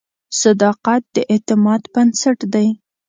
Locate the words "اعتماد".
1.33-1.81